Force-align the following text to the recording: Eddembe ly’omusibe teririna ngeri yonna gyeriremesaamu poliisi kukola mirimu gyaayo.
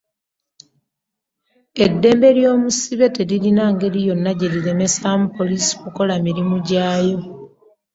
Eddembe 1.85 2.29
ly’omusibe 2.37 3.05
teririna 3.15 3.63
ngeri 3.73 3.99
yonna 4.07 4.31
gyeriremesaamu 4.39 5.25
poliisi 5.37 5.71
kukola 5.81 6.13
mirimu 6.25 6.55
gyaayo. 6.67 7.19